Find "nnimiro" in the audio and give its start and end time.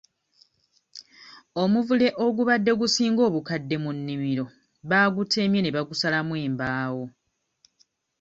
3.97-4.45